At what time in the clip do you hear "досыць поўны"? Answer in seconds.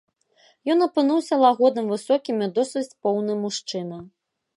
2.57-3.37